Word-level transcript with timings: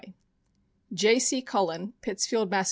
C. 1.19 1.43
Cullen, 1.43 1.93
Pittsfield, 2.01 2.49
Mass. 2.49 2.59